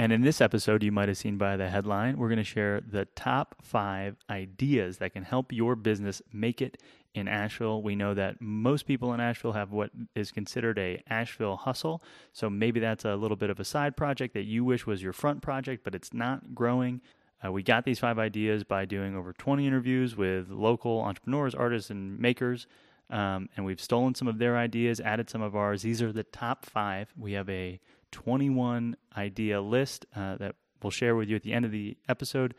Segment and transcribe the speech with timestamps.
[0.00, 2.80] And in this episode, you might have seen by the headline, we're going to share
[2.80, 7.82] the top five ideas that can help your business make it in Asheville.
[7.82, 12.02] We know that most people in Asheville have what is considered a Asheville hustle.
[12.32, 15.12] So maybe that's a little bit of a side project that you wish was your
[15.12, 17.02] front project, but it's not growing.
[17.44, 21.90] Uh, we got these five ideas by doing over 20 interviews with local entrepreneurs, artists,
[21.90, 22.66] and makers.
[23.10, 25.82] Um, and we've stolen some of their ideas, added some of ours.
[25.82, 27.12] These are the top five.
[27.18, 27.80] We have a
[28.12, 32.54] 21 idea list uh, that we'll share with you at the end of the episode.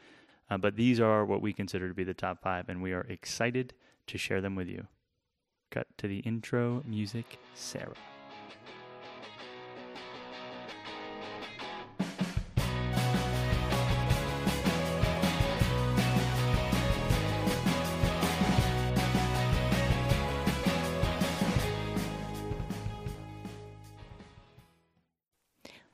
[0.49, 3.05] Uh, but these are what we consider to be the top five, and we are
[3.09, 3.73] excited
[4.07, 4.87] to share them with you.
[5.69, 7.95] Cut to the intro music, Sarah.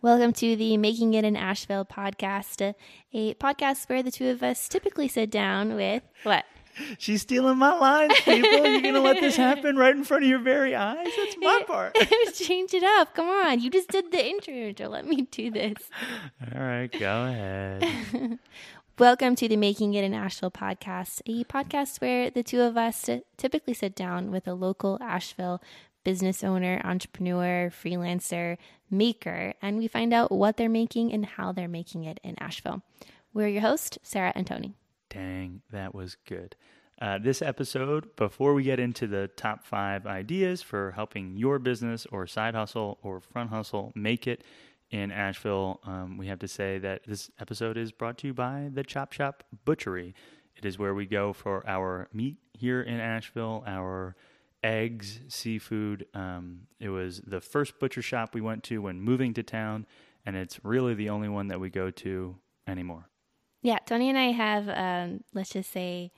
[0.04, 2.76] Welcome to the Making It in Asheville podcast,
[3.14, 6.46] a podcast where the two of us typically sit down with what?
[7.00, 8.68] She's stealing my lines, people.
[8.68, 11.08] You're going to let this happen right in front of your very eyes?
[11.18, 11.96] That's my part.
[12.36, 13.16] Change it up.
[13.16, 13.60] Come on.
[13.60, 14.88] You just did the intro.
[14.88, 15.90] Let me do this.
[16.54, 18.38] All right, go ahead.
[19.00, 23.10] Welcome to the Making It in Asheville podcast, a podcast where the two of us
[23.38, 25.60] typically sit down with a local Asheville
[26.08, 28.58] business owner, entrepreneur, freelancer,
[28.90, 32.82] maker, and we find out what they're making and how they're making it in Asheville.
[33.34, 34.74] We're your host, Sarah and Tony.
[35.10, 36.56] Dang, that was good.
[37.02, 42.08] Uh, this episode, before we get into the top five ideas for helping your business
[42.10, 44.46] or side hustle or front hustle make it
[44.90, 48.70] in Asheville, um, we have to say that this episode is brought to you by
[48.74, 50.16] the Chop Shop Butchery.
[50.56, 54.16] It is where we go for our meat here in Asheville, our
[54.64, 56.06] eggs, seafood.
[56.14, 59.86] Um, it was the first butcher shop we went to when moving to town,
[60.26, 62.36] and it's really the only one that we go to
[62.68, 63.10] anymore.
[63.62, 66.12] Yeah, Tony and I have, um, let's just say,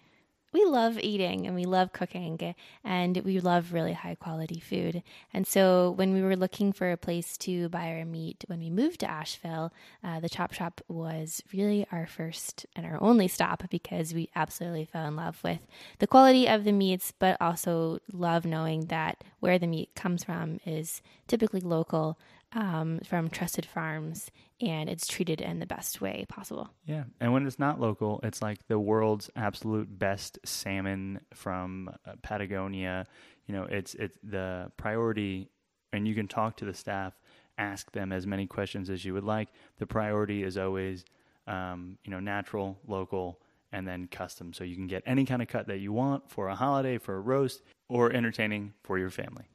[0.52, 5.04] we love eating and we love cooking and we love really high quality food.
[5.34, 8.70] And so when we were looking for a place to buy our meat when we
[8.70, 9.72] moved to Asheville,
[10.04, 14.86] uh, the Chop Shop was really our first and our only stop because we absolutely
[14.86, 15.60] fell in love with
[16.00, 20.60] the quality of the meats, but also love knowing that where the meat comes from
[20.66, 22.18] is typically local
[22.54, 26.70] um, from trusted farms and it's treated in the best way possible.
[26.86, 27.04] Yeah.
[27.20, 33.06] And when it's not local, it's like the world's absolute best salmon from uh, Patagonia.
[33.46, 35.50] You know, it's it's the priority
[35.94, 37.14] and you can talk to the staff,
[37.58, 39.50] ask them as many questions as you would like.
[39.78, 41.06] The priority is always
[41.50, 43.40] um, you know, natural, local,
[43.72, 44.54] and then custom.
[44.54, 47.16] So you can get any kind of cut that you want for a holiday, for
[47.16, 49.46] a roast, or entertaining for your family.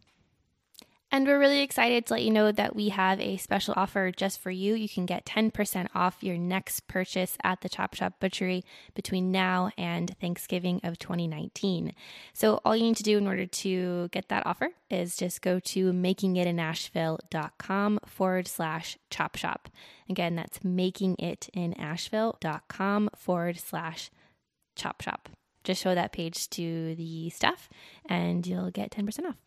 [1.14, 4.40] And we're really excited to let you know that we have a special offer just
[4.40, 4.74] for you.
[4.74, 8.64] You can get 10% off your next purchase at the Chop Shop Butchery
[8.94, 11.94] between now and Thanksgiving of 2019.
[12.32, 15.60] So, all you need to do in order to get that offer is just go
[15.60, 19.68] to makingitinasheville.com forward slash chop shop.
[20.10, 24.10] Again, that's makingitinasheville.com forward slash
[24.74, 25.28] chop shop.
[25.62, 27.68] Just show that page to the staff
[28.08, 29.43] and you'll get 10% off.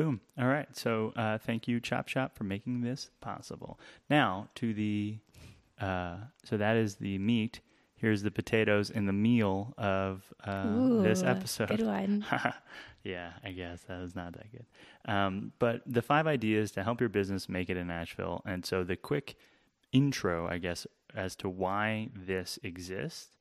[0.00, 0.22] Boom.
[0.38, 0.66] All right.
[0.74, 3.78] So uh, thank you, Chop Shop, for making this possible.
[4.08, 5.18] Now to the,
[5.78, 7.60] uh, so that is the meat.
[7.96, 11.68] Here's the potatoes in the meal of uh, Ooh, this episode.
[11.68, 12.24] Good one.
[13.04, 14.64] yeah, I guess that was not that good.
[15.04, 18.40] Um, but the five ideas to help your business make it in Asheville.
[18.46, 19.36] And so the quick
[19.92, 23.36] intro, I guess, as to why this exists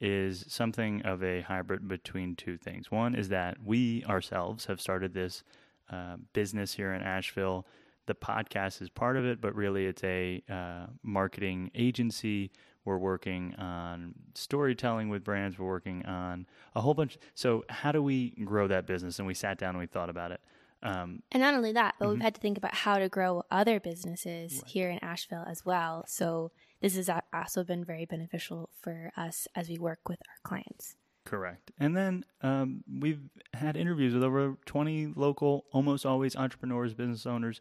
[0.00, 2.92] is something of a hybrid between two things.
[2.92, 5.42] One is that we ourselves have started this
[5.90, 7.66] uh, business here in Asheville.
[8.06, 12.50] The podcast is part of it, but really it's a uh, marketing agency.
[12.84, 15.58] We're working on storytelling with brands.
[15.58, 17.16] We're working on a whole bunch.
[17.34, 19.18] So, how do we grow that business?
[19.18, 20.40] And we sat down and we thought about it.
[20.82, 22.14] Um, and not only that, but mm-hmm.
[22.14, 24.66] we've had to think about how to grow other businesses right.
[24.66, 26.04] here in Asheville as well.
[26.06, 26.52] So,
[26.82, 30.96] this has also been very beneficial for us as we work with our clients.
[31.24, 31.70] Correct.
[31.78, 33.20] And then um, we've
[33.54, 37.60] had interviews with over 20 local, almost always entrepreneurs, business owners,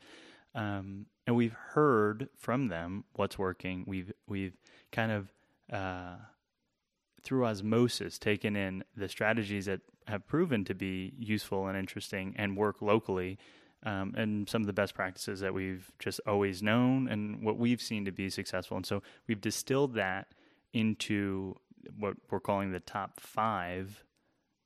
[0.53, 3.85] um, and we've heard from them what's working.
[3.87, 4.57] We've we've
[4.91, 5.31] kind of
[5.71, 6.15] uh,
[7.23, 12.57] through osmosis taken in the strategies that have proven to be useful and interesting and
[12.57, 13.37] work locally.
[13.85, 17.81] Um, and some of the best practices that we've just always known and what we've
[17.81, 18.77] seen to be successful.
[18.77, 20.27] And so we've distilled that
[20.71, 21.55] into
[21.97, 24.03] what we're calling the top five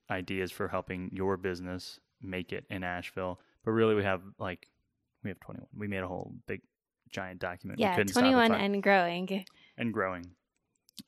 [0.09, 3.39] ideas for helping your business make it in Asheville.
[3.63, 4.67] But really, we have like
[5.23, 5.67] we have 21.
[5.75, 6.61] We made a whole big
[7.11, 7.79] giant document.
[7.79, 9.45] Yeah, 21 and growing.
[9.77, 10.25] and growing.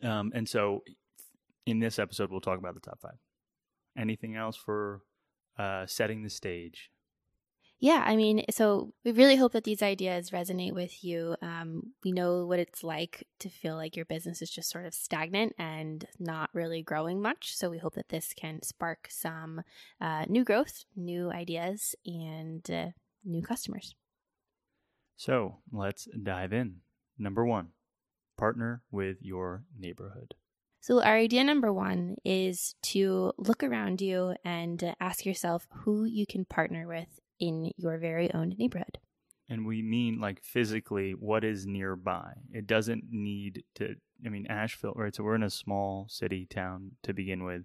[0.04, 0.84] Um, and so,
[1.66, 3.18] in this episode, we'll talk about the top five.
[3.98, 5.02] Anything else for
[5.58, 6.92] uh, setting the stage?
[7.81, 11.38] Yeah, I mean, so we really hope that these ideas resonate with you.
[11.42, 14.94] Um, we know what it's like to feel like your business is just sort of
[14.94, 17.56] stagnant and not really growing much.
[17.56, 19.62] So we hope that this can spark some
[20.02, 22.88] uh, new growth, new ideas, and uh,
[23.24, 23.96] new customers.
[25.16, 26.82] So let's dive in.
[27.18, 27.70] Number one,
[28.38, 30.36] partner with your neighborhood.
[30.82, 36.25] So, our idea number one is to look around you and ask yourself who you
[36.25, 38.97] can partner with in your very own neighborhood.
[39.50, 42.33] And we mean like physically what is nearby.
[42.53, 43.95] It doesn't need to,
[44.25, 45.15] I mean, Asheville, right?
[45.15, 47.63] So we're in a small city town to begin with,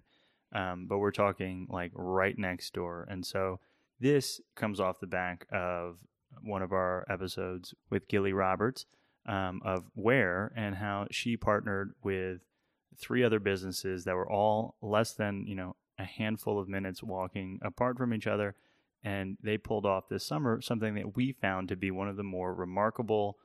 [0.53, 3.07] um, but we're talking like right next door.
[3.09, 3.59] And so
[3.99, 5.97] this comes off the back of
[6.41, 8.85] one of our episodes with Gilly Roberts
[9.27, 12.41] um, of where and how she partnered with
[12.97, 17.59] three other businesses that were all less than you know a handful of minutes walking
[17.61, 18.55] apart from each other
[19.05, 22.23] and they pulled off this summer something that we found to be one of the
[22.23, 23.37] more remarkable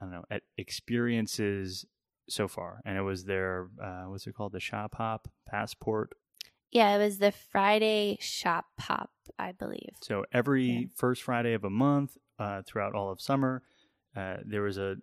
[0.00, 1.84] i don't know experiences
[2.28, 6.12] so far and it was their uh, what's it called the shop hop passport
[6.70, 10.86] yeah it was the friday shop hop i believe so every yeah.
[10.94, 13.62] first friday of a month uh, throughout all of summer
[14.16, 14.96] uh, there was a,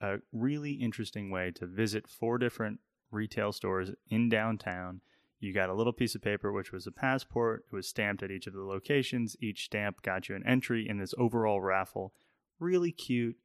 [0.00, 2.80] a really interesting way to visit four different
[3.10, 5.00] retail stores in downtown.
[5.40, 7.64] You got a little piece of paper, which was a passport.
[7.70, 9.36] It was stamped at each of the locations.
[9.40, 12.12] Each stamp got you an entry in this overall raffle.
[12.58, 13.36] Really cute,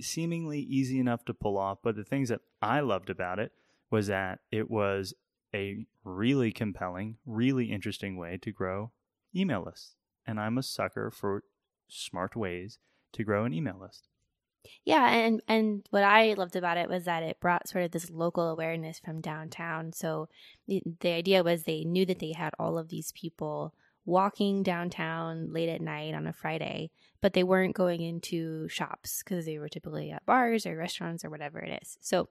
[0.00, 1.78] seemingly easy enough to pull off.
[1.82, 3.52] But the things that I loved about it
[3.90, 5.12] was that it was
[5.54, 8.92] a really compelling, really interesting way to grow
[9.34, 9.96] email lists.
[10.26, 11.44] And I'm a sucker for
[11.88, 12.78] smart ways
[13.12, 14.08] to grow an email list.
[14.84, 18.10] Yeah, and and what I loved about it was that it brought sort of this
[18.10, 19.92] local awareness from downtown.
[19.92, 20.28] So
[20.66, 23.74] the, the idea was they knew that they had all of these people
[24.04, 26.90] walking downtown late at night on a Friday,
[27.20, 31.30] but they weren't going into shops because they were typically at bars or restaurants or
[31.30, 31.98] whatever it is.
[32.00, 32.28] So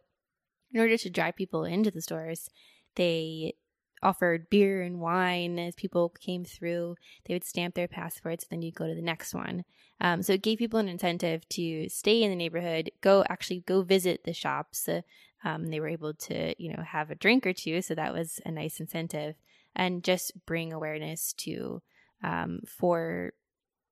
[0.72, 2.50] in order to drive people into the stores,
[2.96, 3.56] they
[4.02, 6.96] offered beer and wine as people came through.
[7.26, 9.66] They would stamp their passports, and then you'd go to the next one.
[10.02, 13.82] Um, so it gave people an incentive to stay in the neighborhood, go actually go
[13.82, 14.90] visit the shops.
[14.90, 15.02] Uh,
[15.44, 18.40] um, they were able to, you know, have a drink or two, so that was
[18.46, 19.36] a nice incentive,
[19.76, 21.82] and just bring awareness to
[22.24, 23.34] um, for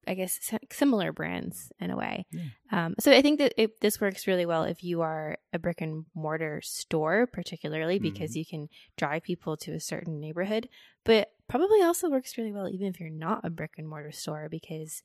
[0.08, 2.26] I guess similar brands in a way.
[2.32, 2.42] Yeah.
[2.72, 5.82] Um, so I think that it, this works really well if you are a brick
[5.82, 8.40] and mortar store, particularly because mm-hmm.
[8.40, 10.70] you can drive people to a certain neighborhood.
[11.04, 14.48] But probably also works really well even if you're not a brick and mortar store
[14.50, 15.04] because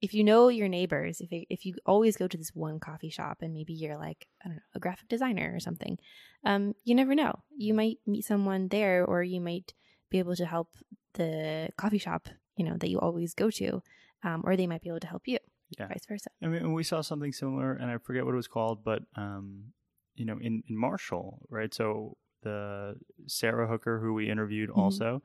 [0.00, 3.10] if you know your neighbors, if it, if you always go to this one coffee
[3.10, 5.98] shop and maybe you're like I don't know a graphic designer or something,
[6.44, 7.40] um, you never know.
[7.56, 9.72] You might meet someone there, or you might
[10.10, 10.68] be able to help
[11.14, 13.82] the coffee shop you know that you always go to
[14.24, 15.38] um, or they might be able to help you.
[15.78, 15.88] Yeah.
[15.88, 16.30] Vice versa.
[16.42, 19.72] I mean, we saw something similar, and I forget what it was called, but um,
[20.14, 21.72] you know, in, in Marshall, right?
[21.72, 24.80] So the Sarah Hooker, who we interviewed, mm-hmm.
[24.80, 25.22] also,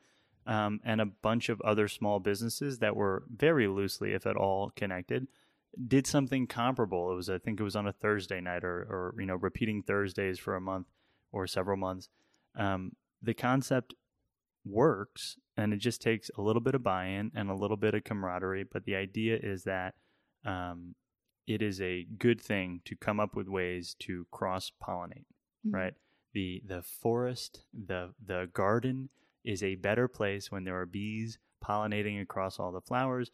[0.47, 4.71] um, and a bunch of other small businesses that were very loosely, if at all,
[4.75, 5.27] connected,
[5.87, 7.11] did something comparable.
[7.11, 9.83] It was, I think, it was on a Thursday night, or, or you know, repeating
[9.83, 10.87] Thursdays for a month
[11.31, 12.09] or several months.
[12.55, 13.93] Um, the concept
[14.65, 18.03] works and it just takes a little bit of buy-in and a little bit of
[18.03, 19.95] camaraderie but the idea is that
[20.45, 20.95] um,
[21.47, 25.25] it is a good thing to come up with ways to cross pollinate
[25.65, 25.75] mm-hmm.
[25.75, 25.93] right?
[26.33, 29.09] The the forest the the garden
[29.43, 33.31] is a better place when there are bees pollinating across all the flowers.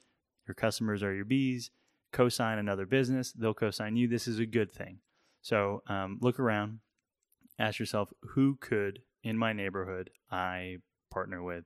[0.47, 1.71] Your customers are your bees.
[2.11, 3.33] Co-sign another business.
[3.33, 4.07] They'll co-sign you.
[4.07, 4.99] This is a good thing.
[5.41, 6.79] So um, look around.
[7.59, 10.77] Ask yourself who could in my neighborhood i
[11.15, 11.63] partner with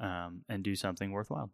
[0.00, 1.50] um, and do something worthwhile.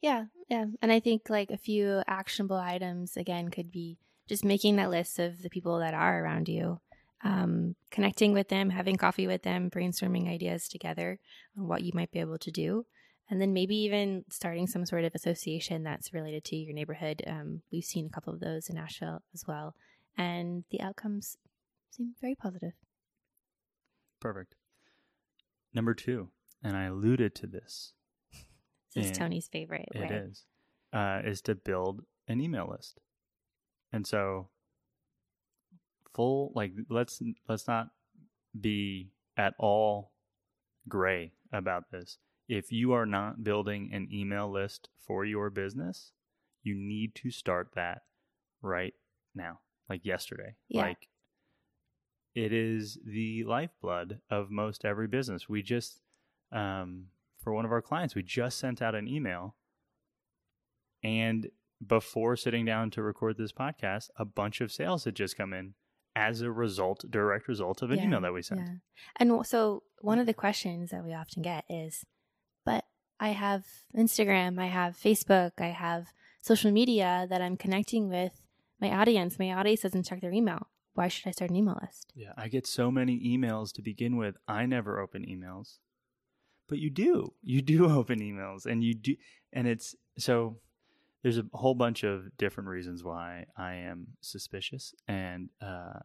[0.00, 0.64] Yeah, yeah.
[0.80, 5.18] And I think like a few actionable items again could be just making that list
[5.18, 6.80] of the people that are around you,
[7.22, 11.18] um, connecting with them, having coffee with them, brainstorming ideas together
[11.56, 12.86] on what you might be able to do.
[13.30, 17.22] And then maybe even starting some sort of association that's related to your neighborhood.
[17.26, 19.74] Um, we've seen a couple of those in Asheville as well.
[20.16, 21.36] And the outcomes
[21.90, 22.72] seem very positive.
[24.20, 24.54] Perfect.
[25.72, 26.28] Number two,
[26.62, 27.92] and I alluded to this.
[28.94, 29.88] this is Tony's favorite.
[29.94, 30.22] It way.
[30.28, 30.44] is,
[30.92, 33.00] uh, is to build an email list,
[33.92, 34.48] and so
[36.14, 37.88] full like let's let's not
[38.58, 40.12] be at all
[40.88, 42.18] gray about this.
[42.48, 46.12] If you are not building an email list for your business,
[46.62, 48.02] you need to start that
[48.60, 48.94] right
[49.34, 50.56] now, like yesterday.
[50.68, 50.82] Yeah.
[50.82, 51.08] Like
[52.34, 55.48] it is the lifeblood of most every business.
[55.48, 56.00] We just,
[56.52, 57.06] um,
[57.42, 59.56] for one of our clients, we just sent out an email,
[61.02, 61.50] and
[61.84, 65.74] before sitting down to record this podcast, a bunch of sales had just come in
[66.14, 68.60] as a result, direct result of an Yeah, email that we sent.
[68.60, 68.74] Yeah.
[69.16, 72.04] And so one of the questions that we often get is,
[72.64, 72.84] but
[73.18, 73.64] I have
[73.96, 76.08] Instagram, I have Facebook, I have
[76.40, 78.42] social media that I'm connecting with
[78.80, 79.38] my audience.
[79.38, 80.68] My audience doesn't check their email.
[80.94, 82.12] Why should I start an email list?
[82.14, 84.36] Yeah, I get so many emails to begin with.
[84.46, 85.78] I never open emails.
[86.68, 87.34] But you do.
[87.42, 89.16] You do open emails and you do
[89.52, 90.58] and it's so
[91.22, 96.00] there's a whole bunch of different reasons why I am suspicious and uh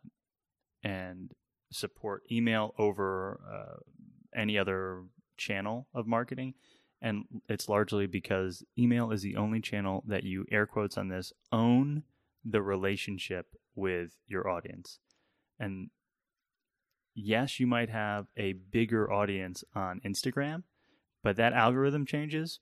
[0.83, 1.31] and
[1.71, 3.79] support email over uh,
[4.39, 5.03] any other
[5.37, 6.53] channel of marketing
[7.01, 11.33] and it's largely because email is the only channel that you air quotes on this
[11.51, 12.03] own
[12.45, 14.99] the relationship with your audience
[15.59, 15.89] and
[17.17, 20.63] yes, you might have a bigger audience on Instagram,
[21.23, 22.59] but that algorithm changes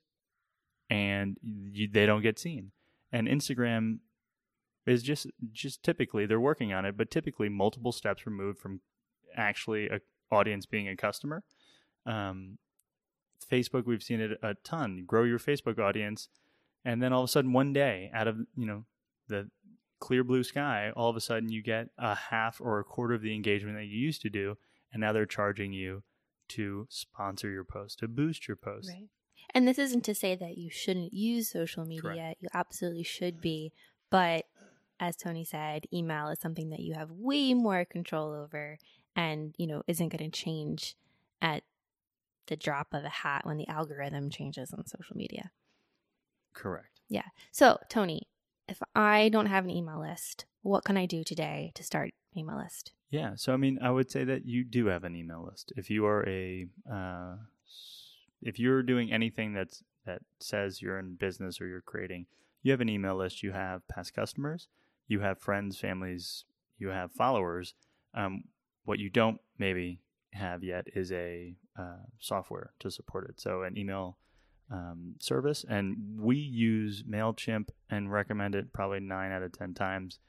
[0.89, 2.71] and you, they don't get seen.
[3.11, 3.99] And Instagram
[4.85, 8.79] is just just typically they're working on it, but typically multiple steps removed from
[9.35, 9.99] actually a
[10.31, 11.43] audience being a customer.
[12.05, 12.57] Um,
[13.51, 15.03] Facebook, we've seen it a ton.
[15.05, 16.29] Grow your Facebook audience,
[16.83, 18.85] and then all of a sudden, one day, out of you know
[19.27, 19.49] the
[19.99, 23.21] clear blue sky, all of a sudden you get a half or a quarter of
[23.21, 24.57] the engagement that you used to do,
[24.91, 26.03] and now they're charging you
[26.49, 28.89] to sponsor your post, to boost your post.
[28.89, 29.09] Right.
[29.53, 32.01] And this isn't to say that you shouldn't use social media.
[32.01, 32.41] Correct.
[32.41, 33.71] You absolutely should be.
[34.09, 34.45] But
[34.99, 38.77] as Tony said, email is something that you have way more control over
[39.15, 40.95] and, you know, isn't going to change
[41.41, 41.63] at
[42.47, 45.51] the drop of a hat when the algorithm changes on social media.
[46.53, 47.01] Correct.
[47.09, 47.25] Yeah.
[47.51, 48.27] So, Tony,
[48.67, 52.57] if I don't have an email list, what can I do today to start email
[52.57, 52.91] list?
[53.09, 53.31] Yeah.
[53.35, 55.71] So, I mean, I would say that you do have an email list.
[55.75, 57.35] If you are a, uh,
[58.41, 62.27] if you're doing anything that's that says you're in business or you're creating,
[62.61, 63.43] you have an email list.
[63.43, 64.67] You have past customers,
[65.07, 66.45] you have friends, families,
[66.77, 67.73] you have followers.
[68.13, 68.45] Um,
[68.85, 69.99] what you don't maybe
[70.33, 73.39] have yet is a uh, software to support it.
[73.39, 74.17] So, an email
[74.71, 80.19] um, service, and we use Mailchimp and recommend it probably nine out of ten times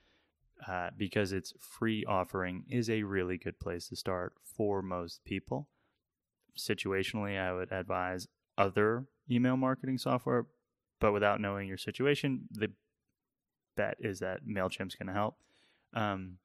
[0.66, 5.68] uh, because its free offering is a really good place to start for most people.
[6.56, 10.46] Situationally, I would advise other email marketing software,
[11.00, 12.70] but without knowing your situation, the
[13.76, 15.36] bet is that MailChimp's going to help.
[15.94, 16.38] Um,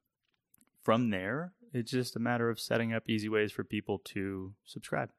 [0.82, 5.12] from there, it's just a matter of setting up easy ways for people to subscribe.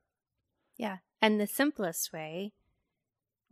[0.77, 0.99] Yeah.
[1.21, 2.53] And the simplest way,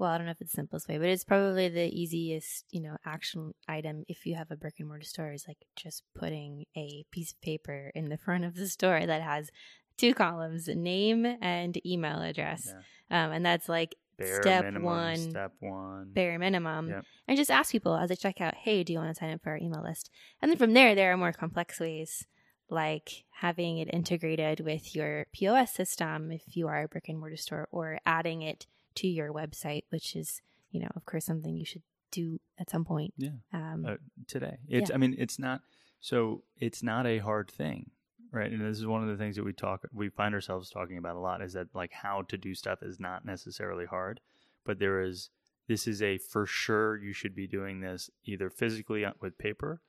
[0.00, 2.80] well, I don't know if it's the simplest way, but it's probably the easiest, you
[2.80, 6.64] know, action item if you have a brick and mortar store is like just putting
[6.75, 9.50] a piece of paper in the front of the store that has
[9.99, 12.73] two columns, name and email address.
[13.11, 13.26] Yeah.
[13.26, 16.11] Um, and that's like Bare step minimum, one, Step one.
[16.14, 16.88] bare minimum.
[16.88, 17.04] Yep.
[17.28, 19.42] And just ask people as they check out, hey, do you want to sign up
[19.42, 20.09] for our email list?
[20.40, 22.26] And then from there, there are more complex ways
[22.71, 27.37] like having it integrated with your POS system if you are a brick and mortar
[27.37, 28.66] store or adding it
[28.97, 32.85] to your website, which is, you know, of course, something you should do at some
[32.85, 33.14] point.
[33.16, 33.30] Yeah.
[33.52, 33.94] Um, uh,
[34.26, 34.59] today.
[34.68, 34.94] It's Yeah.
[34.94, 35.62] I mean it's not
[36.00, 37.90] so it's not a hard thing,
[38.32, 38.50] right?
[38.50, 41.16] And this is one of the things that we talk we find ourselves talking about
[41.16, 44.20] a lot is that like how to do stuff is not necessarily hard,
[44.64, 45.30] but there is
[45.68, 49.80] this is a for sure you should be doing this either physically with paper,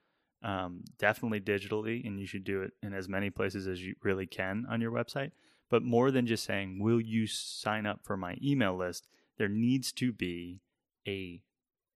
[0.44, 4.28] um, definitely digitally, and you should do it in as many places as you really
[4.28, 5.32] can on your website.
[5.72, 9.92] But more than just saying, "Will you sign up for my email list?" There needs
[9.94, 10.60] to be
[11.08, 11.42] a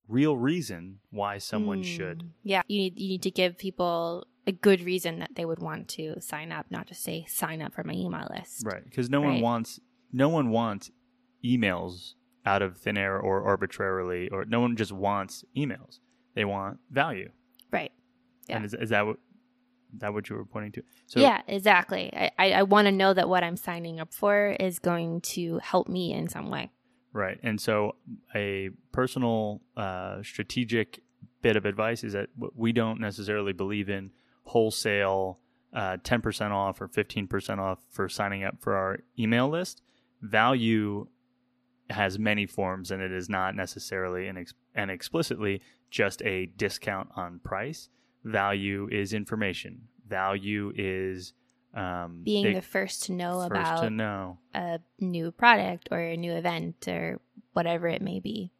[0.07, 2.19] real reason why someone should.
[2.19, 5.59] mm, Yeah, you need you need to give people a good reason that they would
[5.59, 8.63] want to sign up, not just say sign up for my email list.
[8.65, 9.43] Right, because no one Right.
[9.43, 9.79] wants
[10.11, 10.89] no one wants
[11.43, 12.13] emails
[12.45, 15.99] out of thin air or arbitrarily, or no one just wants emails.
[16.35, 17.31] They want value.
[17.71, 17.91] Right.
[18.47, 18.57] Yeah.
[18.57, 19.17] And is, is that what
[19.99, 20.83] that what you were pointing to?
[21.07, 22.11] So yeah, exactly.
[22.13, 25.59] I, I, I want to know that what I'm signing up for is going to
[25.59, 26.71] help me in some way.
[27.13, 27.39] Right.
[27.43, 27.95] And so
[28.35, 31.01] a personal uh, strategic
[31.41, 34.11] bit of advice is that we don't necessarily believe in
[34.43, 35.39] wholesale
[35.73, 39.81] uh, 10% off or 15% off for signing up for our email list.
[40.21, 41.07] Value
[41.89, 47.09] has many forms and it is not necessarily and, ex- and explicitly just a discount
[47.15, 47.89] on price.
[48.25, 49.83] Value is information.
[50.07, 51.33] Value is
[51.73, 54.39] um, Being the first to know first about to know.
[54.53, 57.19] a new product or a new event or
[57.53, 58.51] whatever it may be.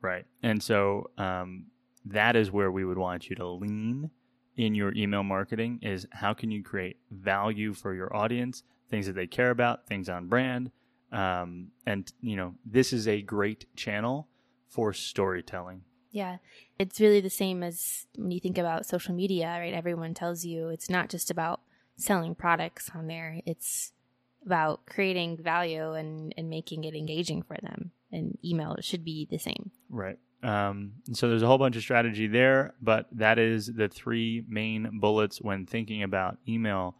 [0.00, 0.26] Right.
[0.42, 1.66] And so um,
[2.04, 4.10] that is where we would want you to lean
[4.56, 9.14] in your email marketing is how can you create value for your audience, things that
[9.14, 10.70] they care about, things on brand.
[11.10, 14.28] Um, and, you know, this is a great channel
[14.68, 15.82] for storytelling.
[16.14, 16.36] Yeah.
[16.78, 19.74] It's really the same as when you think about social media, right?
[19.74, 21.60] Everyone tells you it's not just about
[21.96, 23.92] selling products on there, it's
[24.46, 27.90] about creating value and, and making it engaging for them.
[28.12, 29.72] And email should be the same.
[29.90, 30.16] Right.
[30.44, 35.00] Um, so there's a whole bunch of strategy there, but that is the three main
[35.00, 36.94] bullets when thinking about email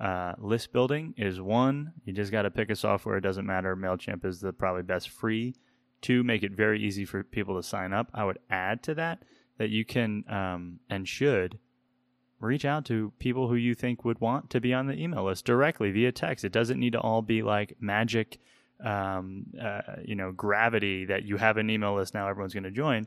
[0.00, 1.14] uh, list building.
[1.16, 3.18] Is one, you just got to pick a software.
[3.18, 3.76] It doesn't matter.
[3.76, 5.54] Mailchimp is the probably best free.
[6.00, 8.10] Two, make it very easy for people to sign up.
[8.14, 9.22] I would add to that
[9.58, 11.58] that you can um, and should
[12.38, 15.46] reach out to people who you think would want to be on the email list
[15.46, 16.44] directly via text.
[16.44, 18.38] It doesn't need to all be like magic
[18.84, 22.70] um, uh, you know, gravity that you have an email list now, everyone's going to
[22.70, 23.06] join,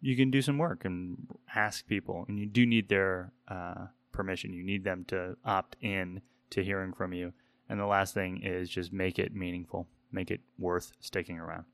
[0.00, 2.24] you can do some work and ask people.
[2.28, 4.52] And you do need their uh, permission.
[4.52, 7.32] You need them to opt in to hearing from you.
[7.68, 11.64] And the last thing is just make it meaningful, make it worth sticking around.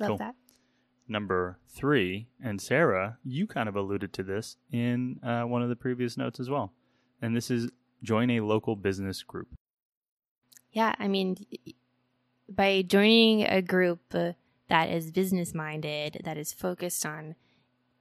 [0.00, 0.18] Love cool.
[0.18, 0.34] that.
[1.08, 5.76] Number three, and Sarah, you kind of alluded to this in uh, one of the
[5.76, 6.72] previous notes as well.
[7.20, 7.68] And this is
[8.02, 9.48] join a local business group.
[10.72, 11.36] Yeah, I mean,
[12.48, 14.32] by joining a group uh,
[14.68, 17.34] that is business minded, that is focused on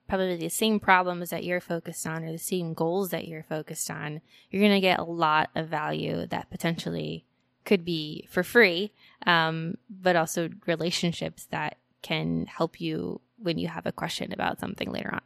[0.07, 3.89] probably the same problems that you're focused on or the same goals that you're focused
[3.89, 7.25] on, you're going to get a lot of value that potentially
[7.65, 8.91] could be for free,
[9.25, 14.91] um, but also relationships that can help you when you have a question about something
[14.91, 15.21] later on.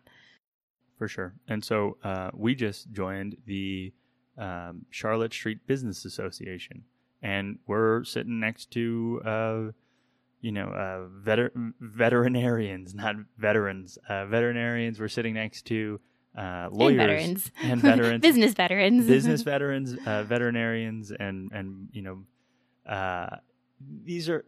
[0.98, 1.34] For sure.
[1.48, 3.94] And so uh, we just joined the
[4.38, 6.84] um, Charlotte Street Business Association
[7.24, 9.62] and we're sitting next to uh,
[10.42, 15.00] you know uh, veter- veterinarians, not veterans, uh, veterinarians.
[15.00, 16.00] We're sitting next to
[16.38, 22.02] uh, lawyers and veterans, and veterans, business veterans, business veterans, uh, veterinarians, and and you
[22.04, 22.24] know
[22.86, 23.38] uh,
[24.04, 24.46] these are.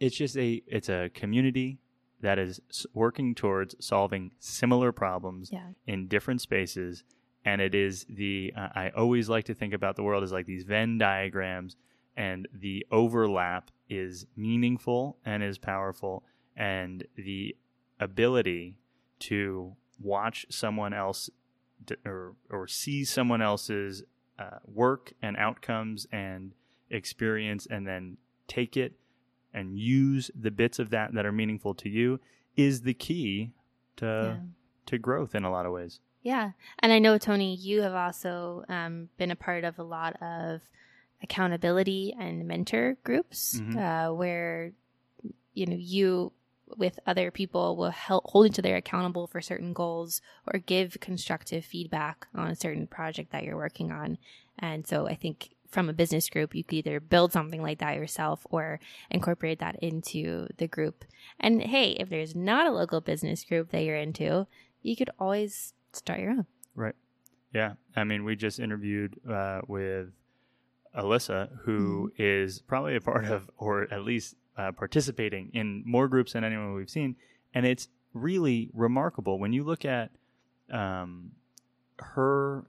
[0.00, 1.78] It's just a it's a community
[2.20, 2.60] that is
[2.94, 5.68] working towards solving similar problems yeah.
[5.86, 7.04] in different spaces
[7.48, 10.46] and it is the uh, I always like to think about the world as like
[10.46, 11.76] these Venn diagrams,
[12.16, 16.24] and the overlap is meaningful and is powerful,
[16.56, 17.56] and the
[17.98, 18.76] ability
[19.20, 21.30] to watch someone else
[22.04, 24.02] or or see someone else's
[24.38, 26.52] uh, work and outcomes and
[26.90, 28.92] experience, and then take it
[29.58, 32.20] and use the bits of that that are meaningful to you
[32.56, 33.52] is the key
[33.96, 34.46] to yeah.
[34.86, 36.00] to growth in a lot of ways.
[36.22, 36.50] Yeah.
[36.80, 40.60] And I know, Tony, you have also um, been a part of a lot of
[41.22, 43.78] accountability and mentor groups mm-hmm.
[43.78, 44.72] uh, where,
[45.54, 46.32] you know, you
[46.76, 50.20] with other people will help hold each other accountable for certain goals
[50.52, 54.18] or give constructive feedback on a certain project that you're working on.
[54.58, 57.96] And so I think from a business group, you could either build something like that
[57.96, 61.04] yourself or incorporate that into the group.
[61.38, 64.46] And hey, if there's not a local business group that you're into,
[64.82, 66.46] you could always start your own.
[66.74, 66.94] Right.
[67.52, 67.74] Yeah.
[67.96, 70.08] I mean, we just interviewed uh, with
[70.96, 72.42] Alyssa, who mm.
[72.44, 76.74] is probably a part of, or at least uh, participating in more groups than anyone
[76.74, 77.16] we've seen.
[77.54, 80.10] And it's really remarkable when you look at
[80.72, 81.32] um,
[81.98, 82.64] her,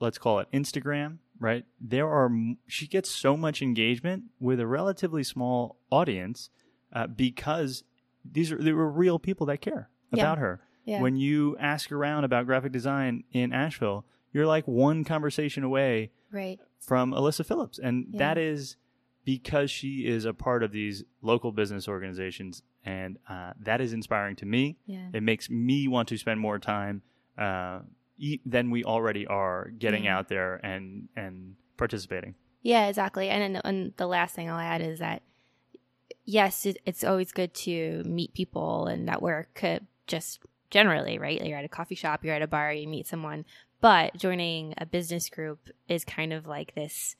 [0.00, 1.64] let's call it Instagram, right?
[1.80, 2.30] There are,
[2.66, 6.50] she gets so much engagement with a relatively small audience
[6.92, 7.84] uh, because
[8.24, 10.22] these are, there were real people that care yeah.
[10.22, 10.60] about her.
[10.84, 11.00] Yeah.
[11.00, 16.60] When you ask around about graphic design in Asheville, you're like one conversation away right.
[16.78, 17.78] from Alyssa Phillips.
[17.78, 18.18] And yeah.
[18.18, 18.76] that is
[19.24, 22.62] because she is a part of these local business organizations.
[22.84, 24.76] And uh, that is inspiring to me.
[24.86, 25.08] Yeah.
[25.14, 27.00] It makes me want to spend more time
[27.38, 27.80] uh,
[28.46, 30.18] than we already are getting yeah.
[30.18, 32.34] out there and, and participating.
[32.62, 33.28] Yeah, exactly.
[33.28, 35.22] And, and the last thing I'll add is that
[36.24, 41.44] yes, it, it's always good to meet people and network, uh, just generally, right?
[41.44, 43.44] You're at a coffee shop, you're at a bar, you meet someone.
[43.80, 47.16] But joining a business group is kind of like this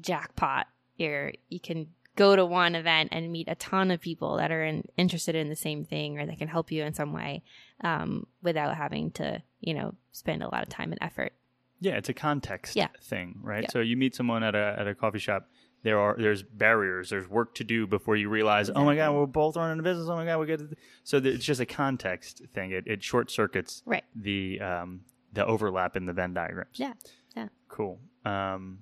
[0.00, 0.66] jackpot.
[0.94, 4.64] Here, you can go to one event and meet a ton of people that are
[4.64, 7.42] in, interested in the same thing or that can help you in some way
[7.82, 11.32] um, without having to, you know, spend a lot of time and effort.
[11.80, 12.88] Yeah, it's a context yeah.
[13.02, 13.62] thing, right?
[13.62, 13.70] Yeah.
[13.70, 15.48] So you meet someone at a at a coffee shop
[15.82, 18.82] there are there's barriers there's work to do before you realize exactly.
[18.82, 20.76] oh my god we're both running a business oh my god we get to...
[21.04, 25.00] so it's just a context thing it, it short circuits right the um
[25.32, 26.92] the overlap in the venn diagrams yeah
[27.36, 28.80] yeah cool um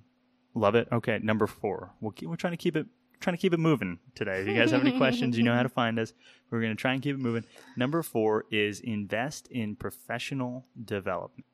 [0.55, 2.85] love it okay number four we'll keep, we're trying to keep it
[3.19, 4.41] trying to keep it moving today.
[4.41, 6.13] If you guys have any questions, you know how to find us.
[6.49, 7.45] We're going to try and keep it moving.
[7.75, 11.45] Number four is invest in professional development.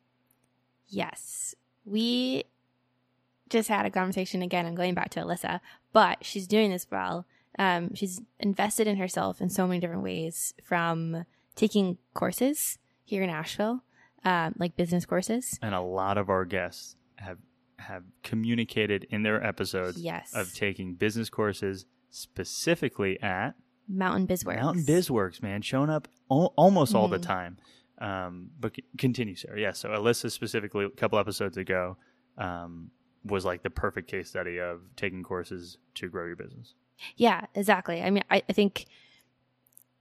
[0.88, 1.56] Yes.
[1.86, 2.46] We
[3.50, 4.66] just had a conversation again.
[4.66, 5.60] I'm going back to Alyssa,
[5.94, 7.26] but she's doing this well.
[7.58, 11.26] Um, she's invested in herself in so many different ways from
[11.56, 13.84] taking courses here in Asheville,
[14.24, 15.58] um, like business courses.
[15.62, 17.38] And a lot of our guests have
[17.88, 20.34] have communicated in their episodes Yes.
[20.34, 23.56] of taking business courses specifically at
[23.88, 24.56] Mountain Bizworks.
[24.62, 27.22] Mountain BizWorks, man, showing up al- almost all the Mhm.
[27.22, 27.58] time.
[28.00, 29.60] Um, but c- continue, Sarah.
[29.60, 29.72] Yeah.
[29.74, 31.98] So Alyssa specifically, a couple episodes ago,
[32.38, 32.92] um,
[33.24, 36.74] was like the perfect case study of taking courses to grow your business.
[37.16, 38.02] Yeah, exactly.
[38.02, 38.86] I mean, I, I think,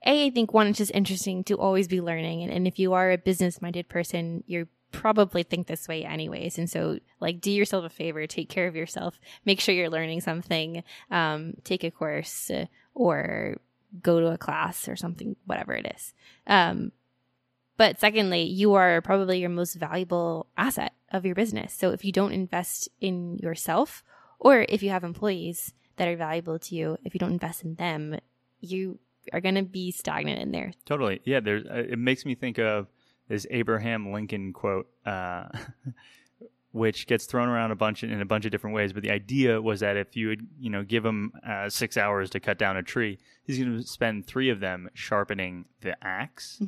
[0.07, 2.43] A, I think one, it's just interesting to always be learning.
[2.43, 6.59] And, and if you are a business minded person, you probably think this way anyways.
[6.59, 10.21] And so, like, do yourself a favor, take care of yourself, make sure you're learning
[10.21, 13.59] something, um, take a course uh, or
[14.03, 16.15] go to a class or something, whatever it is.
[16.47, 16.93] Um,
[17.77, 21.73] but secondly, you are probably your most valuable asset of your business.
[21.73, 24.05] So if you don't invest in yourself,
[24.39, 27.75] or if you have employees that are valuable to you, if you don't invest in
[27.75, 28.19] them,
[28.61, 28.99] you
[29.33, 30.73] are going to be stagnant in there.
[30.85, 31.21] Totally.
[31.25, 31.41] Yeah.
[31.41, 31.65] There's.
[31.67, 32.87] Uh, it makes me think of
[33.29, 35.49] this Abraham Lincoln quote, uh,
[36.73, 38.93] which gets thrown around a bunch in a bunch of different ways.
[38.93, 42.31] But the idea was that if you would, you know, give him uh, six hours
[42.31, 46.61] to cut down a tree, he's going to spend three of them sharpening the ax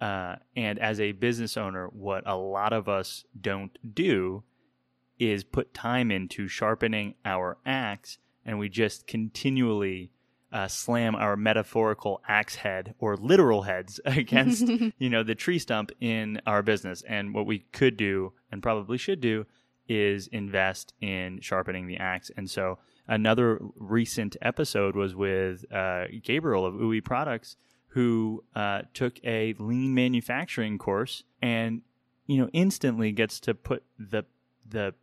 [0.00, 4.44] Uh, and as a business owner, what a lot of us don't do
[5.18, 10.12] is put time into sharpening our axe, and we just continually
[10.52, 14.66] uh, slam our metaphorical axe head or literal heads against,
[14.98, 17.02] you know, the tree stump in our business.
[17.08, 19.46] And what we could do, and probably should do,
[19.88, 22.30] is invest in sharpening the axe.
[22.36, 27.56] And so, another recent episode was with uh, Gabriel of UI Products
[27.88, 31.82] who uh, took a lean manufacturing course and
[32.26, 34.24] you know instantly gets to put the
[34.68, 34.94] the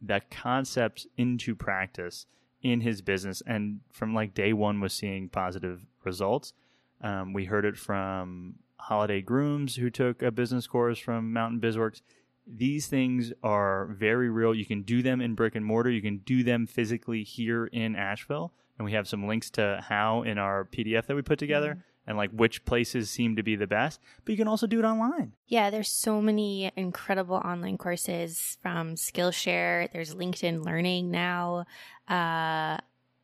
[0.00, 2.26] the concepts into practice
[2.62, 3.42] in his business.
[3.46, 6.52] And from like day one was seeing positive results.
[7.00, 12.00] Um, we heard it from holiday grooms who took a business course from mountain bizworks.
[12.46, 14.54] These things are very real.
[14.54, 15.90] You can do them in brick and mortar.
[15.90, 18.52] You can do them physically here in asheville.
[18.78, 22.16] And we have some links to how in our pdf that we put together and
[22.16, 25.32] like which places seem to be the best but you can also do it online
[25.46, 29.92] Yeah, there's so many incredible online courses from Skillshare.
[29.92, 31.66] There's LinkedIn Learning now.
[32.08, 32.78] Uh,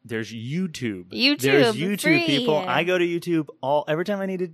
[0.05, 2.27] there's youtube YouTube, there's youtube free.
[2.27, 4.51] people i go to youtube all every time i need to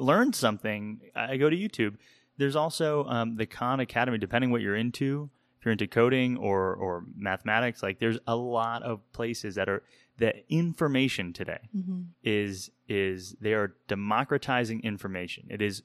[0.00, 1.96] learn something i go to youtube
[2.38, 5.28] there's also um, the khan academy depending what you're into
[5.60, 9.82] if you're into coding or or mathematics like there's a lot of places that are
[10.18, 11.68] the information today
[12.22, 15.46] is is they are democratizing information.
[15.50, 15.82] It is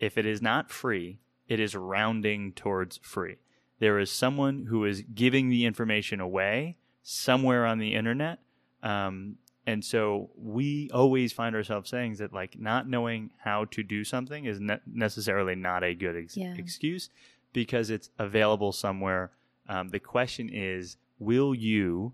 [0.00, 1.18] if it is not free,
[1.48, 3.36] it is rounding towards free.
[3.80, 8.38] There is someone who is giving the information away somewhere on the internet.
[8.82, 14.04] Um, and so we always find ourselves saying that like not knowing how to do
[14.04, 16.54] something is ne- necessarily not a good ex- Yeah.
[16.56, 17.08] excuse
[17.52, 19.32] because it's available somewhere.
[19.68, 22.12] Um, the question is, will you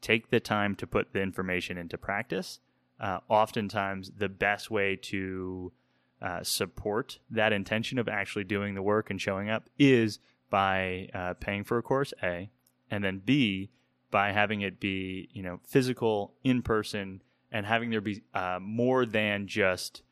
[0.00, 2.60] take the time to put the information into practice?
[2.98, 5.72] Uh, oftentimes, the best way to
[6.20, 10.18] uh, support that intention of actually doing the work and showing up is
[10.50, 12.50] by uh, paying for a course, A,
[12.90, 13.70] and then B,
[14.10, 19.06] by having it be you know physical, in person, and having there be uh, more
[19.06, 20.02] than just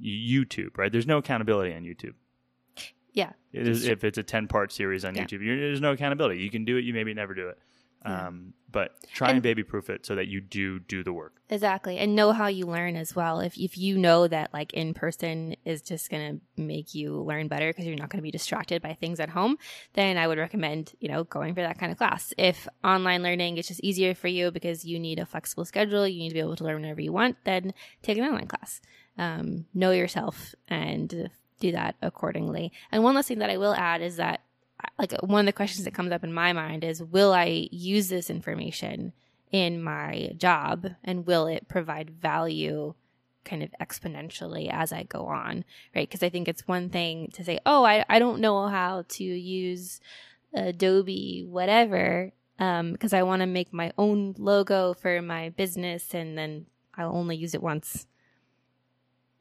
[0.00, 0.76] YouTube.
[0.78, 0.92] Right?
[0.92, 2.14] There's no accountability on YouTube.
[3.12, 5.24] yeah, It is, if it's a 10 part series on Yeah.
[5.24, 6.40] YouTube, there's no accountability.
[6.42, 7.58] You can do it, you maybe never do it.
[8.06, 8.28] Yeah.
[8.28, 11.40] Um, but try and, And- baby proof it so that you do do the work.
[11.48, 11.96] exactly.
[11.98, 13.40] And know how you learn as well.
[13.40, 17.48] If if you know that like in person is just going to make you learn
[17.48, 19.56] better because you're not going to be distracted by things at home,
[19.94, 22.34] then I would recommend, you know, going for that kind of class.
[22.36, 26.18] If online learning is just easier for you because you need a flexible schedule, you
[26.18, 28.80] need to be able to learn whenever you want, then take an online class.
[29.16, 32.72] Um, know yourself and do that accordingly.
[32.92, 34.42] And one last thing that I will add is that
[34.98, 35.96] like uh, one of the questions that mm-hmm.
[35.96, 39.12] comes up in my mind is will I use this information
[39.52, 42.94] in my job and will it provide value
[43.44, 46.08] kind of exponentially as I go on, right?
[46.08, 49.24] Because I think it's one thing to say, oh, I, I don't know how to
[49.24, 50.00] use
[50.52, 56.36] Adobe, whatever, um, because I want to make my own logo for my business and
[56.36, 58.06] then I'll only use it once.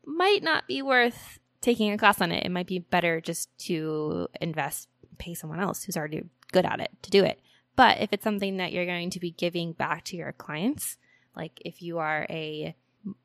[0.05, 2.45] Might not be worth taking a class on it.
[2.45, 6.91] It might be better just to invest, pay someone else who's already good at it
[7.03, 7.39] to do it.
[7.75, 10.97] But if it's something that you're going to be giving back to your clients,
[11.35, 12.75] Like if you are a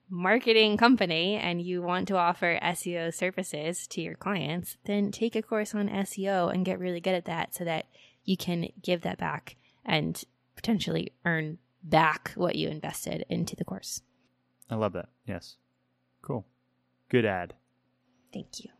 [0.08, 5.42] marketing company and you want to offer SEO services to your clients, then take a
[5.42, 7.86] course on SEO and get really good at that so that
[8.24, 10.24] you can give that back and
[10.56, 14.02] potentially earn back what you invested into the course.
[14.68, 15.08] I love that.
[15.26, 15.56] Yes.
[16.22, 16.46] Cool.
[17.08, 17.54] Good ad.
[18.32, 18.70] Thank you.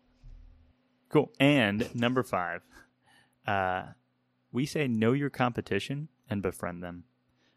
[1.09, 1.33] Cool.
[1.41, 2.63] And number five,
[3.47, 3.83] uh,
[4.53, 7.05] we say know your competition and befriend them.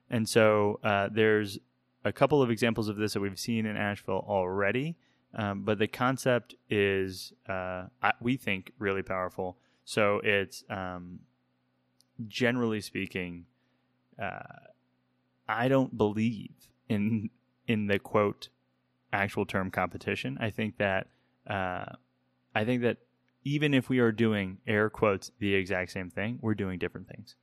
[0.10, 1.60] And so uh, there's
[2.06, 4.96] a couple of examples of this that we've seen in Asheville already,
[5.36, 7.86] um, but the concept is, uh,
[8.22, 9.58] we think, really powerful.
[9.86, 11.20] So it's um,
[12.28, 13.46] generally speaking,
[14.22, 14.40] uh,
[15.48, 16.52] I don't believe
[16.90, 17.30] in
[17.68, 18.50] in the quote
[19.12, 20.38] actual term competition.
[20.40, 21.08] I think that
[21.48, 21.86] uh,
[22.54, 22.98] I think that
[23.44, 27.36] even if we are doing air quotes the exact same thing, we're doing different things.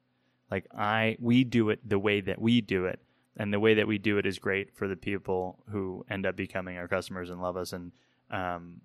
[0.50, 3.00] Like I, we do it the way that we do it,
[3.36, 6.36] and the way that we do it is great for the people who end up
[6.36, 7.72] becoming our customers and love us.
[7.72, 7.92] And
[8.30, 8.80] um,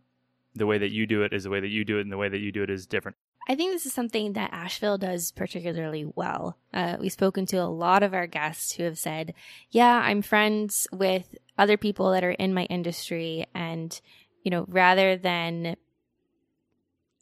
[0.53, 2.17] the way that you do it is the way that you do it, and the
[2.17, 3.17] way that you do it is different.
[3.47, 6.57] I think this is something that Asheville does particularly well.
[6.73, 9.33] Uh, we've spoken to a lot of our guests who have said,
[9.69, 13.99] "Yeah, I'm friends with other people that are in my industry, and
[14.43, 15.77] you know, rather than."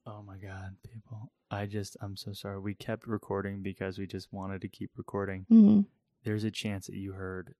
[0.05, 1.31] Oh my God, people!
[1.49, 2.59] I just, I'm so sorry.
[2.59, 5.45] We kept recording because we just wanted to keep recording.
[5.51, 5.81] Mm-hmm.
[6.23, 7.53] There's a chance that you heard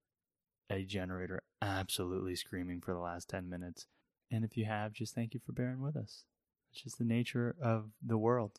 [0.70, 3.86] a generator absolutely screaming for the last 10 minutes.
[4.30, 6.24] And if you have, just thank you for bearing with us.
[6.72, 8.58] It's just the nature of the world.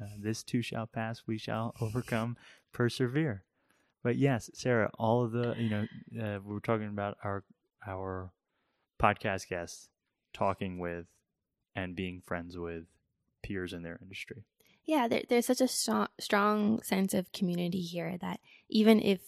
[0.00, 1.22] Uh, this too shall pass.
[1.26, 2.36] We shall overcome,
[2.72, 3.44] persevere.
[4.02, 5.86] But yes, Sarah, all of the you know
[6.22, 7.42] uh, we are talking about our
[7.86, 8.30] our
[9.00, 9.88] podcast guests
[10.34, 11.06] talking with
[11.74, 12.84] and being friends with
[13.46, 14.44] peers in their industry.
[14.84, 19.20] Yeah, there, there's such a strong, strong sense of community here that even if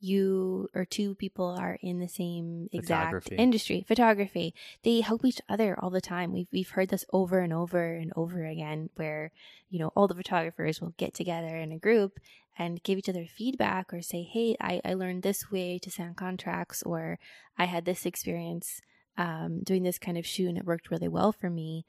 [0.00, 3.36] you or two people are in the same exact photography.
[3.36, 6.32] industry, photography, they help each other all the time.
[6.32, 9.30] We've we've heard this over and over and over again where,
[9.68, 12.18] you know, all the photographers will get together in a group
[12.58, 16.14] and give each other feedback or say, Hey, I, I learned this way to sign
[16.14, 17.18] contracts or
[17.58, 18.80] I had this experience
[19.18, 21.84] um, doing this kind of shoot and it worked really well for me.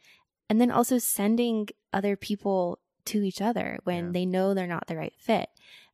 [0.51, 4.11] And then also sending other people to each other when yeah.
[4.11, 5.47] they know they're not the right fit.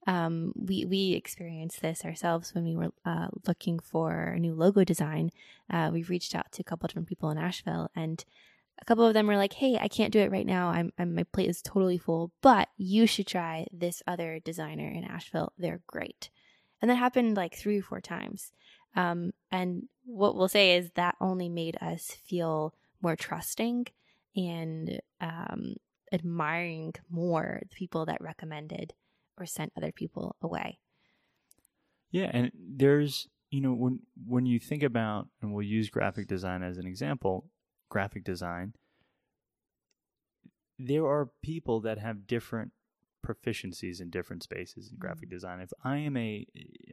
[0.08, 4.84] Um, we we experienced this ourselves when we were uh, looking for a new logo
[4.84, 5.30] design.
[5.70, 8.26] Uh, we reached out to a couple different people in Asheville, and
[8.82, 10.70] a couple of them were like, "Hey, I can't do it right now.
[10.70, 15.04] I'm, I'm my plate is totally full, but you should try this other designer in
[15.04, 15.54] Asheville.
[15.60, 16.32] They're great."
[16.82, 18.54] And that happened like three or four times.
[18.96, 23.86] Um, and what we'll say is that only made us feel more trusting
[24.38, 25.76] and um,
[26.14, 28.94] admiring more the people that recommended
[29.38, 30.80] or sent other people away.
[32.12, 36.64] Yeah, and there's you know when when you think about and we'll use graphic design
[36.64, 37.50] as an example,
[37.90, 38.74] graphic design
[40.80, 42.72] there are people that have different
[43.26, 45.36] proficiencies in different spaces in graphic mm-hmm.
[45.36, 45.60] design.
[45.60, 46.46] If I am a,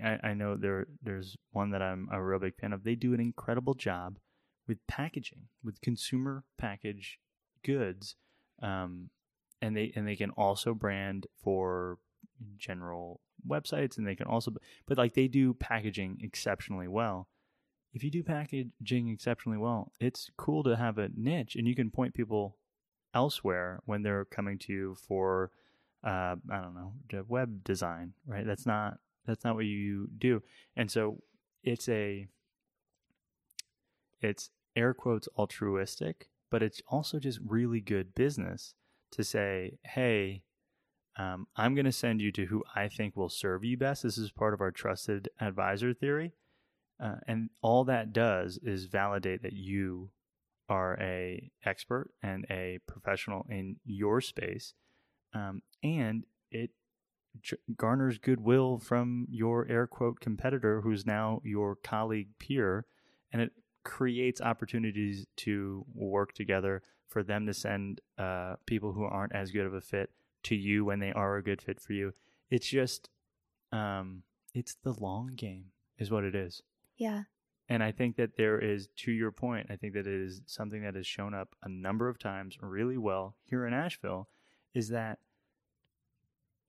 [0.03, 2.85] I, I know there there's one that I'm a real big fan of.
[2.85, 4.19] They do an incredible job
[4.67, 7.19] with packaging, with consumer package
[7.65, 8.17] goods,
[8.63, 9.11] um,
[9.61, 11.99] and they and they can also brand for
[12.57, 14.53] general websites and they can also
[14.87, 17.29] but like they do packaging exceptionally well.
[17.93, 21.91] If you do packaging exceptionally well it's cool to have a niche and you can
[21.91, 22.57] point people
[23.15, 25.53] elsewhere when they're coming to you for
[26.03, 26.93] uh, i don't know
[27.29, 28.47] web design right?
[28.47, 30.43] That's not that's not what you do.
[30.77, 31.23] And so
[31.63, 32.27] it's a
[34.21, 38.75] it's air quotes altruistic but it's also just really good business
[39.11, 40.43] to say hey
[41.17, 44.03] um, I'm going to send you to who I think will serve you best.
[44.03, 46.33] This is part of our trusted advisor theory.
[47.03, 50.11] Uh, and all that does is validate that you
[50.69, 54.75] are a expert and a professional in your space.
[55.35, 56.71] Um, and it
[57.77, 62.87] garners goodwill from your air quote competitor who's now your colleague peer.
[63.33, 63.53] And it
[63.85, 69.67] creates opportunities to work together for them to send uh, people who aren't as good
[69.67, 70.11] of a fit
[70.43, 72.13] to you when they are a good fit for you.
[72.51, 73.09] It's just,
[73.73, 75.67] um, it's the long game,
[75.99, 76.63] is what it is.
[76.97, 77.25] Yeah.
[77.69, 80.83] And I think that there is, to your point, I think that it is something
[80.83, 84.29] that has shown up a number of times really well here in Asheville
[84.75, 85.19] is that,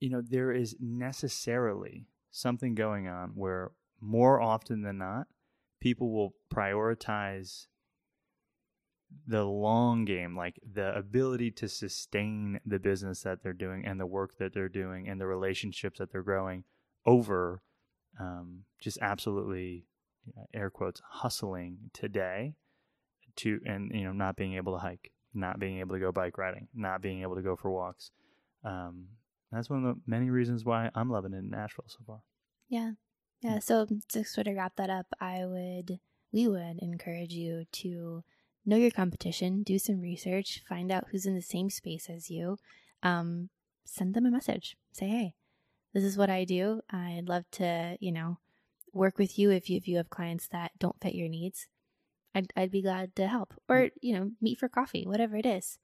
[0.00, 5.26] you know, there is necessarily something going on where more often than not,
[5.80, 7.66] people will prioritize
[9.26, 14.06] the long game, like the ability to sustain the business that they're doing and the
[14.06, 16.64] work that they're doing and the relationships that they're growing
[17.04, 17.62] over
[18.18, 19.84] um, just absolutely
[20.54, 22.54] air quotes hustling today
[23.36, 26.38] to and you know not being able to hike, not being able to go bike
[26.38, 28.10] riding, not being able to go for walks.
[28.64, 29.06] Um,
[29.52, 32.20] that's one of the many reasons why I'm loving it in Asheville so far.
[32.68, 32.92] Yeah.
[33.42, 33.58] Yeah.
[33.58, 36.00] So to sort of wrap that up, I would,
[36.32, 38.24] we would encourage you to
[38.64, 42.58] know your competition, do some research, find out who's in the same space as you,
[43.02, 43.50] um,
[43.84, 44.76] send them a message.
[44.92, 45.34] Say, hey,
[45.94, 46.80] this is what I do.
[46.90, 48.38] I'd love to, you know,
[48.92, 51.68] work with you if you if you have clients that don't fit your needs.
[52.34, 55.78] I'd I'd be glad to help, or you know, meet for coffee, whatever it is.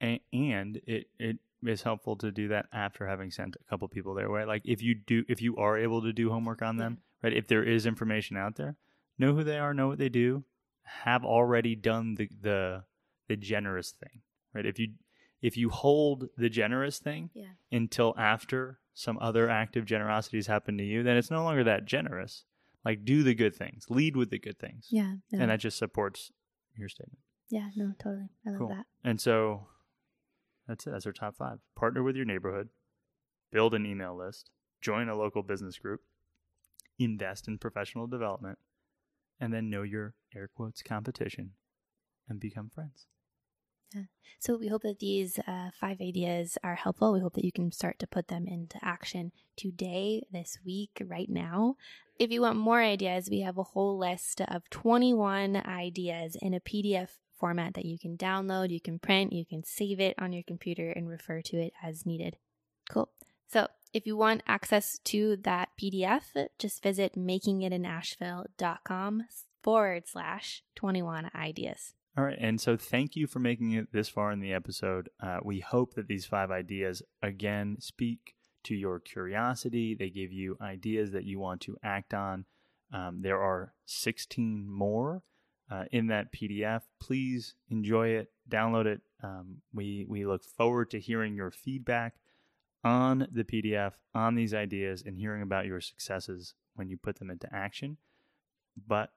[0.00, 4.14] And, and it it is helpful to do that after having sent a couple people
[4.14, 4.44] their way.
[4.44, 7.32] Like if you do, if you are able to do homework on them, right?
[7.32, 8.76] If there is information out there,
[9.18, 10.44] know who they are, know what they do,
[10.82, 12.84] have already done the the
[13.28, 14.20] the generous thing,
[14.54, 14.66] right?
[14.66, 14.88] If you
[15.42, 17.52] if you hold the generous thing yeah.
[17.70, 21.64] until after some other act of generosity has happened to you, then it's no longer
[21.64, 22.44] that generous.
[22.84, 24.88] Like do the good things, lead with the good things.
[24.90, 25.40] Yeah, no.
[25.40, 26.30] and that just supports
[26.76, 27.18] your statement.
[27.50, 28.30] Yeah, no, totally.
[28.46, 28.68] I love cool.
[28.68, 28.86] that.
[29.02, 29.68] And so
[30.66, 30.90] that's it.
[30.90, 31.58] That's our top five.
[31.76, 32.68] Partner with your neighborhood,
[33.52, 34.50] build an email list,
[34.80, 36.00] join a local business group,
[36.98, 38.58] invest in professional development,
[39.40, 41.52] and then know your air quotes competition
[42.28, 43.06] and become friends.
[43.94, 44.02] Yeah.
[44.38, 47.12] So we hope that these uh, five ideas are helpful.
[47.12, 51.28] We hope that you can start to put them into action today, this week, right
[51.28, 51.76] now.
[52.18, 56.60] If you want more ideas, we have a whole list of 21 ideas in a
[56.60, 57.08] PDF
[57.44, 60.88] format that you can download, you can print, you can save it on your computer
[60.88, 62.38] and refer to it as needed.
[62.88, 63.10] Cool.
[63.48, 66.22] So if you want access to that PDF,
[66.58, 69.24] just visit makingitinasheville.com
[69.62, 71.92] forward slash 21 ideas.
[72.16, 72.38] All right.
[72.40, 75.10] And so thank you for making it this far in the episode.
[75.22, 79.94] Uh, we hope that these five ideas, again, speak to your curiosity.
[79.94, 82.46] They give you ideas that you want to act on.
[82.90, 85.22] Um, there are 16 more
[85.74, 86.82] uh, in that PDF.
[87.00, 89.00] Please enjoy it, download it.
[89.22, 92.14] Um, we, we look forward to hearing your feedback
[92.84, 97.30] on the PDF, on these ideas, and hearing about your successes when you put them
[97.30, 97.96] into action.
[98.86, 99.10] But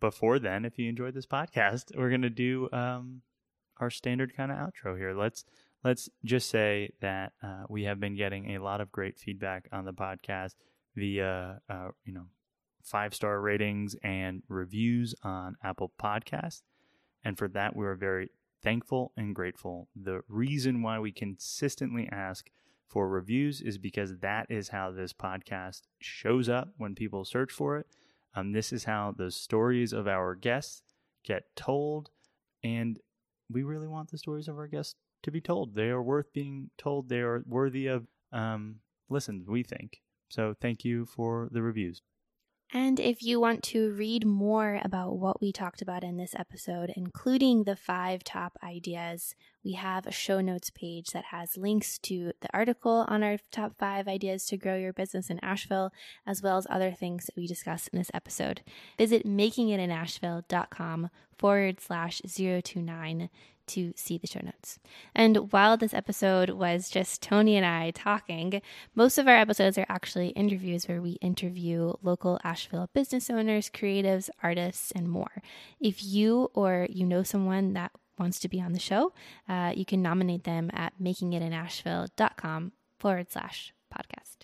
[0.00, 3.22] before then, if you enjoyed this podcast, we're going to do um,
[3.78, 5.14] our standard kind of outro here.
[5.14, 5.44] Let's
[5.84, 9.84] let's just say that uh, we have been getting a lot of great feedback on
[9.84, 10.54] the podcast
[10.96, 12.26] via uh, you know
[12.86, 16.62] five star ratings and reviews on Apple Podcasts,
[17.24, 18.30] and for that we are very
[18.62, 19.88] thankful and grateful.
[19.94, 22.50] The reason why we consistently ask
[22.88, 27.76] for reviews is because that is how this podcast shows up when people search for
[27.78, 27.86] it.
[28.34, 30.82] Um, this is how the stories of our guests
[31.24, 32.10] get told,
[32.62, 32.98] and
[33.50, 35.74] we really want the stories of our guests to be told.
[35.74, 37.08] They are worth being told.
[37.08, 38.76] They are worthy of um,
[39.08, 39.48] listens.
[39.48, 40.54] We think so.
[40.60, 42.02] Thank you for the reviews.
[42.76, 46.92] And if you want to read more about what we talked about in this episode,
[46.94, 49.34] including the five top ideas,
[49.64, 53.78] we have a show notes page that has links to the article on our top
[53.78, 55.90] five ideas to grow your business in Asheville,
[56.26, 58.60] as well as other things that we discussed in this episode.
[58.98, 61.08] Visit makingitinasheville.com
[61.38, 63.30] forward slash 029
[63.68, 64.78] to see the show notes.
[65.14, 68.62] And while this episode was just Tony and I talking,
[68.94, 74.28] most of our episodes are actually interviews where we interview local Asheville business owners, creatives,
[74.42, 75.42] artists, and more.
[75.80, 79.12] If you or you know someone that wants to be on the show,
[79.48, 84.36] uh, you can nominate them at makingitinasheville.com forward slash podcast.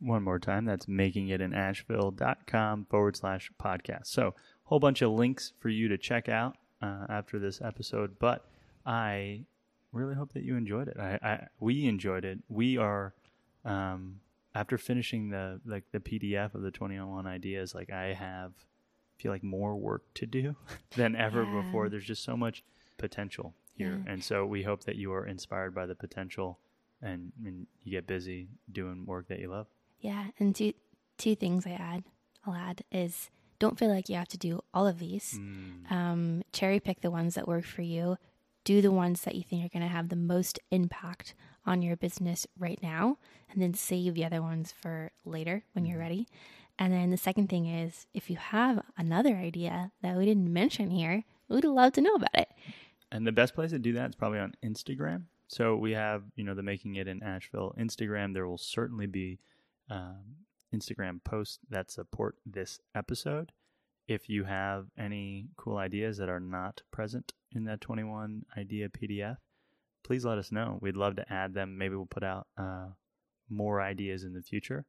[0.00, 4.06] One more time, that's makingitinasheville.com forward slash podcast.
[4.06, 4.34] So,
[4.64, 8.44] whole bunch of links for you to check out uh, after this episode, but
[8.84, 9.44] I
[9.92, 10.96] really hope that you enjoyed it.
[10.98, 12.38] I, I we enjoyed it.
[12.48, 13.14] We are
[13.64, 14.20] um,
[14.54, 17.74] after finishing the like the PDF of the 21 ideas.
[17.74, 18.52] Like I have
[19.18, 20.56] feel like more work to do
[20.96, 21.62] than ever yeah.
[21.62, 21.88] before.
[21.88, 22.64] There's just so much
[22.98, 24.12] potential here, yeah.
[24.12, 26.58] and so we hope that you are inspired by the potential
[27.00, 29.66] and, and you get busy doing work that you love.
[30.00, 30.72] Yeah, and two
[31.18, 32.04] two things I add.
[32.44, 33.30] I'll add is
[33.62, 35.38] don't feel like you have to do all of these.
[35.38, 35.92] Mm.
[35.92, 38.18] Um, cherry pick the ones that work for you.
[38.64, 41.34] Do the ones that you think are going to have the most impact
[41.64, 43.18] on your business right now,
[43.52, 46.06] and then save the other ones for later when you're mm.
[46.06, 46.26] ready.
[46.76, 50.90] And then the second thing is if you have another idea that we didn't mention
[50.90, 52.48] here, we'd love to know about it.
[53.12, 55.26] And the best place to do that is probably on Instagram.
[55.46, 58.34] So we have, you know, the Making It in Asheville Instagram.
[58.34, 59.38] There will certainly be
[59.88, 60.24] um,
[60.74, 63.52] Instagram posts that support this episode.
[64.08, 69.36] If you have any cool ideas that are not present in that 21 idea PDF,
[70.02, 70.78] please let us know.
[70.80, 71.78] We'd love to add them.
[71.78, 72.88] Maybe we'll put out uh,
[73.48, 74.84] more ideas in the future.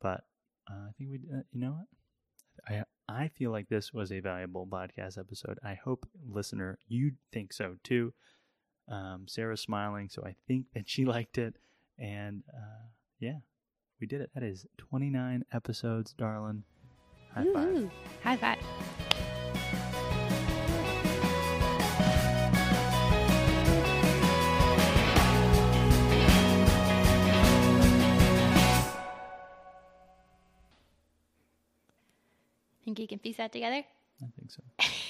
[0.00, 0.24] But
[0.70, 1.86] uh, I think we, uh, you know what?
[2.68, 5.58] I I feel like this was a valuable podcast episode.
[5.62, 8.14] I hope, listener, you think so too.
[8.88, 11.56] Um, Sarah's smiling, so I think that she liked it.
[11.98, 12.86] And uh,
[13.18, 13.38] yeah,
[14.00, 14.30] we did it.
[14.34, 16.64] That is 29 episodes, darling.
[17.34, 17.68] High five.
[17.68, 17.90] Woohoo.
[18.22, 18.58] High five.
[32.84, 33.82] Think you can piece that together?
[34.22, 34.62] I think so.